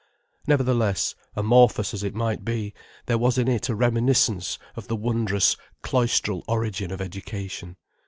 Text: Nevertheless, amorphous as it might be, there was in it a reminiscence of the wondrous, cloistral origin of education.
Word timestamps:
Nevertheless, 0.47 1.13
amorphous 1.35 1.93
as 1.93 2.01
it 2.01 2.15
might 2.15 2.43
be, 2.43 2.73
there 3.05 3.19
was 3.19 3.37
in 3.37 3.47
it 3.47 3.69
a 3.69 3.75
reminiscence 3.75 4.57
of 4.75 4.87
the 4.87 4.95
wondrous, 4.95 5.55
cloistral 5.83 6.43
origin 6.47 6.89
of 6.89 7.01
education. 7.01 7.75